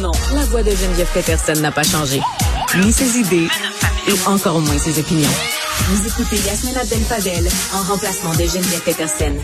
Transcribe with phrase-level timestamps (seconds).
[0.00, 2.20] Non, la voix de Geneviève Peterson n'a pas changé.
[2.82, 3.48] Ni ses idées,
[4.06, 5.30] et encore moins ses opinions.
[5.88, 9.34] Vous écoutez Yasmine Abdel-Fadel en remplacement de Geneviève Peterson.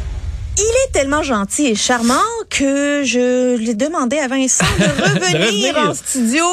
[0.59, 2.15] Il est tellement gentil et charmant
[2.49, 5.77] que je lui ai demandé à Vincent de revenir, revenir.
[5.91, 6.45] en studio.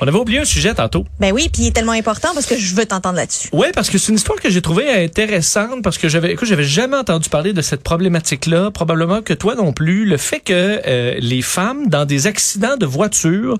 [0.00, 1.04] On avait oublié un sujet tantôt.
[1.20, 3.48] Ben oui, puis il est tellement important parce que je veux t'entendre là-dessus.
[3.52, 6.96] Oui, parce que c'est une histoire que j'ai trouvée intéressante parce que j'avais, j'avais jamais
[6.98, 8.70] entendu parler de cette problématique-là.
[8.72, 10.04] Probablement que toi non plus.
[10.04, 10.52] Le fait que
[10.86, 13.56] euh, les femmes dans des accidents de voiture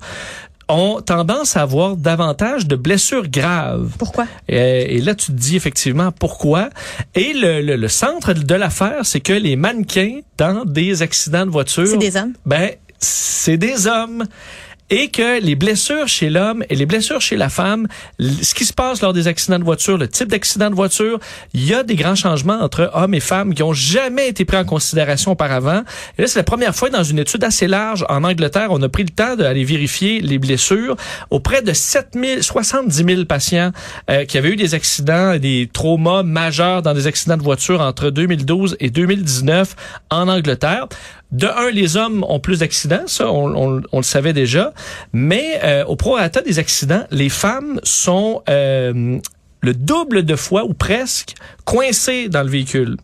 [0.69, 3.91] ont tendance à avoir davantage de blessures graves.
[3.97, 4.25] Pourquoi?
[4.49, 6.69] Et, et là, tu te dis effectivement pourquoi.
[7.15, 11.51] Et le, le, le centre de l'affaire, c'est que les mannequins dans des accidents de
[11.51, 12.33] voiture, C'est des hommes?
[12.45, 14.25] ben c'est des hommes.
[14.89, 17.87] Et que les blessures chez l'homme et les blessures chez la femme,
[18.19, 21.19] ce qui se passe lors des accidents de voiture, le type d'accident de voiture,
[21.53, 24.55] il y a des grands changements entre hommes et femmes qui ont jamais été pris
[24.55, 25.83] en considération auparavant.
[26.17, 28.87] Et là, c'est la première fois dans une étude assez large en Angleterre, on a
[28.87, 30.95] pris le temps d'aller vérifier les blessures
[31.31, 33.71] auprès de 7 000, 70 000 patients
[34.09, 37.81] euh, qui avaient eu des accidents et des traumas majeurs dans des accidents de voiture
[37.81, 39.75] entre 2012 et 2019
[40.09, 40.87] en Angleterre.
[41.31, 44.73] De un, les hommes ont plus d'accidents, ça, on, on- on le savait déjà,
[45.11, 49.19] mais euh, au prorata des accidents, les femmes sont euh,
[49.61, 52.95] le double de fois ou presque coincées dans le véhicule.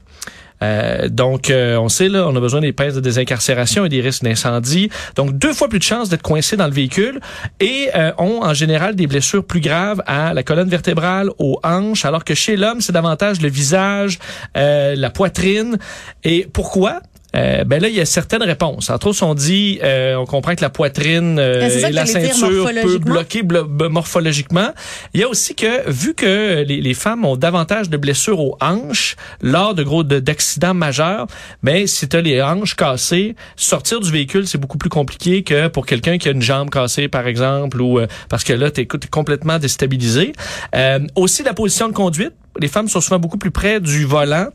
[0.62, 4.00] Euh, donc, euh, on sait, là, on a besoin des pinces de désincarcération et des
[4.00, 4.90] risques d'incendie.
[5.18, 7.20] Donc, deux fois plus de chances d'être coincé dans le véhicule
[7.60, 12.06] et euh, ont en général des blessures plus graves à la colonne vertébrale, aux hanches,
[12.06, 14.20] alors que chez l'homme, c'est davantage le visage,
[14.56, 15.78] euh, la poitrine.
[16.24, 17.02] Et pourquoi?
[17.36, 18.90] Euh, ben là, il y a certaines réponses.
[18.90, 22.48] Entre autres, on dit, euh, on comprend que la poitrine euh, Ben, et la ceinture
[22.48, 23.12] peut morphologiquement.
[23.14, 24.70] bloquer blo- morphologiquement.
[25.14, 28.58] Il y a aussi que, vu que les, les femmes ont davantage de blessures aux
[28.62, 31.28] hanches lors de gros de- d'accidents majeurs,
[31.64, 35.68] ben si tu as les hanches cassées, sortir du véhicule, c'est beaucoup plus compliqué que
[35.70, 38.82] pour quelqu'un qui a une jambe cassée, par exemple, ou euh, parce que là, tu
[38.82, 40.34] es complètement déstabilisé.
[40.76, 42.34] Euh, aussi, la position de conduite.
[42.60, 44.48] Les femmes sont souvent beaucoup plus près du volant.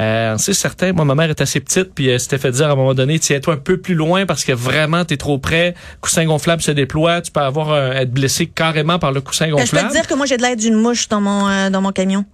[0.00, 0.92] Euh, c'est certain.
[0.92, 3.18] Moi, ma mère est assez petite, puis elle s'était fait dire à un moment donné,
[3.18, 5.74] tiens-toi un peu plus loin parce que vraiment, t'es trop près.
[6.02, 7.22] Coussin gonflable se déploie.
[7.22, 9.88] Tu peux avoir un- être blessé carrément par le coussin Ben, je peux gonflable.
[9.88, 12.24] te dire que moi j'ai de l'air d'une mouche dans mon euh, dans mon camion.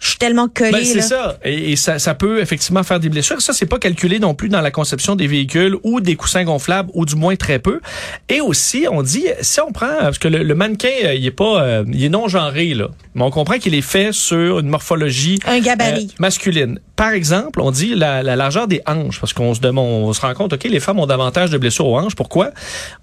[0.00, 1.38] Je suis tellement collée Ben, c'est ça.
[1.44, 3.40] Et, et ça, ça peut effectivement faire des blessures.
[3.40, 6.90] Ça, c'est pas calculé non plus dans la conception des véhicules ou des coussins gonflables,
[6.92, 7.80] ou du moins très peu.
[8.28, 11.30] Et aussi, on dit, si on prend, parce que le, le mannequin, euh, il est
[11.30, 14.68] pas, euh, il est non genré là, mais on comprend qu'il est fait sur une
[14.68, 16.08] morphologie Un gabarit.
[16.10, 16.80] euh, masculine.
[16.96, 20.20] Par exemple, on dit la, la largeur des hanches, parce qu'on se demande, on se
[20.20, 22.14] rend compte, ok, les femmes ont davantage de blessures aux hanches.
[22.14, 22.50] Pourquoi?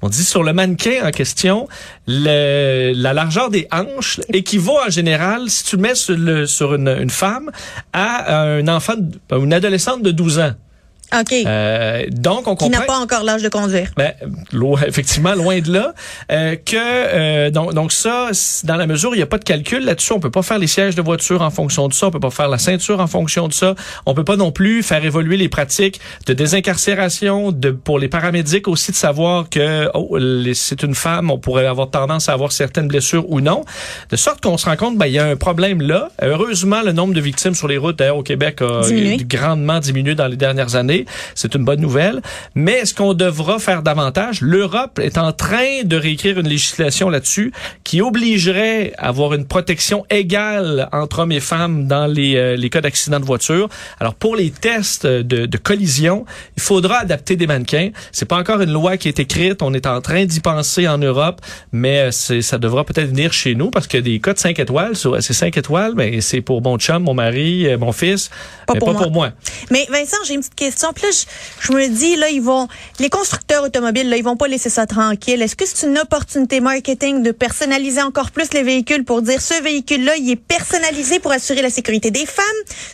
[0.02, 1.68] On dit sur le mannequin en question,
[2.07, 7.51] la largeur des hanches équivaut en général, si tu le mets sur, le, une, femme,
[7.91, 8.94] à un enfant,
[9.31, 10.53] une adolescente de 12 ans.
[11.20, 11.34] OK.
[11.34, 12.94] Euh, donc, on qui n'a comprend.
[12.94, 13.92] pas encore l'âge de conduire.
[13.98, 14.14] Ben,
[14.88, 15.94] effectivement, loin de là.
[16.32, 18.30] Euh, que euh, donc, donc ça,
[18.64, 20.60] dans la mesure où il n'y a pas de calcul là-dessus, on peut pas faire
[20.60, 23.08] les sièges de voiture en fonction de ça, on peut pas faire la ceinture en
[23.08, 27.72] fonction de ça, on peut pas non plus faire évoluer les pratiques de désincarcération, de
[27.72, 30.18] pour les paramédics aussi de savoir que oh,
[30.54, 33.66] c'est une femme, on pourrait avoir tendance à avoir certaines blessures ou non,
[34.10, 36.10] de sorte qu'on se rend compte, ben il y a un problème là.
[36.22, 39.18] Heureusement, le nombre de victimes sur les routes d'ailleurs au Québec a Diminué.
[39.26, 41.00] grandement diminué dans les dernières années.
[41.35, 42.22] C'est une bonne nouvelle.
[42.56, 44.41] Mais est-ce qu'on devra faire davantage?
[44.41, 47.51] L'Europe est en train de réécrire une législation là-dessus
[47.84, 52.69] qui obligerait à avoir une protection égale entre hommes et femmes dans les, euh, les
[52.69, 53.69] cas d'accident de voiture.
[54.00, 56.25] Alors, pour les tests de, de collision,
[56.57, 57.89] il faudra adapter des mannequins.
[58.12, 59.62] C'est pas encore une loi qui est écrite.
[59.62, 61.41] On est en train d'y penser en Europe,
[61.72, 64.94] mais euh, ça devra peut-être venir chez nous parce que des cas de 5 étoiles,
[64.95, 68.29] c'est 5 étoiles, mais c'est pour mon chum, mon mari, euh, mon fils,
[68.68, 69.01] Pas mais pour pas moi.
[69.03, 69.31] pour moi.
[69.69, 70.91] Mais Vincent, j'ai une petite question.
[70.94, 72.68] Puis là, je, je me dis, là, ils vont,
[73.00, 75.41] les constructeurs automobiles, là, ils vont pas laisser ça tranquille.
[75.41, 79.62] Est-ce que c'est une opportunité marketing de personnaliser encore plus les véhicules pour dire ce
[79.62, 82.46] véhicule-là, il est personnalisé pour assurer la sécurité des femmes.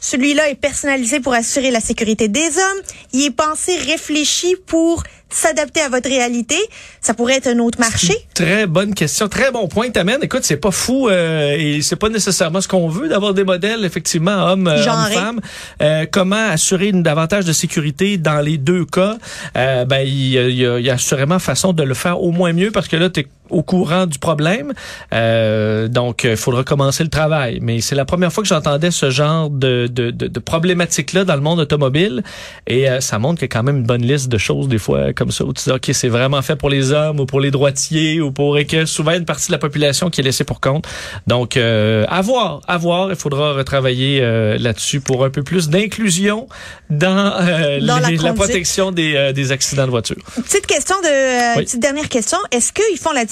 [0.01, 2.81] Celui-là est personnalisé pour assurer la sécurité des hommes.
[3.13, 6.55] Il est pensé, réfléchi pour s'adapter à votre réalité.
[7.01, 8.13] Ça pourrait être un autre marché.
[8.33, 10.23] Très bonne question, très bon point t'amènes.
[10.23, 13.83] Écoute, c'est pas fou euh, et c'est pas nécessairement ce qu'on veut d'avoir des modèles
[13.85, 15.41] effectivement hommes, euh, hommes, femmes.
[15.81, 17.86] Euh, comment assurer une davantage de sécurité
[18.17, 19.17] dans les deux cas
[19.55, 22.53] Euh, Ben il y, a, il y a- assurément façon de le faire au moins
[22.53, 24.73] mieux parce que là t'es au courant du problème.
[25.13, 27.59] Euh, donc, il faudra commencer le travail.
[27.61, 31.35] Mais c'est la première fois que j'entendais ce genre de, de, de, de problématique-là dans
[31.35, 32.23] le monde automobile.
[32.67, 34.77] Et euh, ça montre qu'il y a quand même une bonne liste de choses, des
[34.77, 37.39] fois, comme ça, où tu dis, OK, c'est vraiment fait pour les hommes ou pour
[37.39, 38.57] les droitiers ou pour...
[38.57, 40.85] Et que souvent, une partie de la population qui est laissée pour compte.
[41.27, 43.09] Donc, euh, à voir, à voir.
[43.09, 46.47] Il faudra retravailler euh, là-dessus pour un peu plus d'inclusion
[46.89, 48.35] dans, euh, Dans la les- la, conduite.
[48.35, 50.15] protection des, euh, des accidents de voiture.
[50.35, 51.63] Petite question de, euh, Oui.
[51.65, 52.37] petite dernière question.
[52.51, 53.25] Est-ce qu'ils font la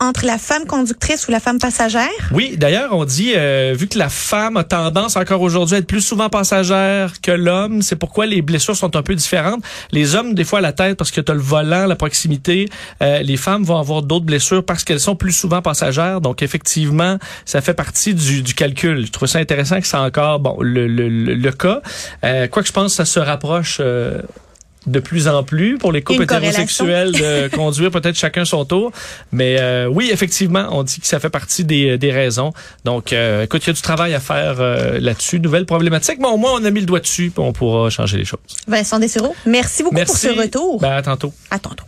[0.00, 2.08] entre la femme conductrice ou la femme passagère?
[2.32, 5.86] Oui, d'ailleurs, on dit, euh, vu que la femme a tendance encore aujourd'hui à être
[5.86, 9.62] plus souvent passagère que l'homme, c'est pourquoi les blessures sont un peu différentes.
[9.92, 12.68] Les hommes, des fois, à la tête, parce que tu as le volant, la proximité.
[13.02, 16.20] Euh, les femmes vont avoir d'autres blessures parce qu'elles sont plus souvent passagères.
[16.20, 19.06] Donc, effectivement, ça fait partie du, du calcul.
[19.06, 21.80] Je trouve ça intéressant que c'est encore bon le, le, le, cas.
[22.24, 23.80] Euh, quoi que je pense ça se rapproche...
[24.86, 28.92] euh, de plus en plus pour les couples hétérosexuels de conduire peut-être chacun son tour.
[29.32, 32.52] Mais euh, oui, effectivement, on dit que ça fait partie des, des raisons.
[32.84, 35.40] Donc, euh, écoute, il y a du travail à faire euh, là-dessus.
[35.40, 38.18] Nouvelle problématique, mais au moins, on a mis le doigt dessus puis on pourra changer
[38.18, 38.40] les choses.
[38.66, 40.26] Vincent Dessureau, merci beaucoup Merci.
[40.26, 40.80] pour ce retour.
[40.80, 41.32] Ben, à tantôt.
[41.50, 41.82] À tantôt.